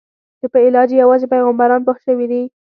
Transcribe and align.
چې 0.39 0.45
په 0.53 0.59
علاج 0.65 0.89
یې 0.93 1.01
یوازې 1.03 1.27
پیغمبران 1.33 1.81
پوه 1.85 1.97
شوي 2.05 2.25
دي. 2.31 2.43